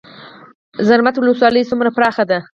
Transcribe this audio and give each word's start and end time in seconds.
زرمت 0.87 1.15
ولسوالۍ 1.17 1.63
څومره 1.69 1.89
پراخه 1.97 2.23
ده؟ 2.29 2.37